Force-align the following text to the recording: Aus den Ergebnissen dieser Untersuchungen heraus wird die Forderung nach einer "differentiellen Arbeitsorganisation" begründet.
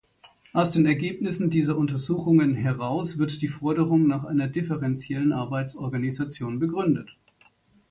Aus 0.51 0.71
den 0.71 0.87
Ergebnissen 0.87 1.51
dieser 1.51 1.77
Untersuchungen 1.77 2.55
heraus 2.55 3.19
wird 3.19 3.39
die 3.39 3.47
Forderung 3.47 4.07
nach 4.07 4.23
einer 4.23 4.47
"differentiellen 4.47 5.31
Arbeitsorganisation" 5.31 6.57
begründet. 6.57 7.15